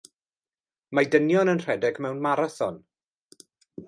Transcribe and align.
Mae 0.99 1.09
dynion 1.15 1.51
yn 1.53 1.61
rhedeg 1.65 1.99
mewn 2.05 2.23
marathon. 2.27 2.81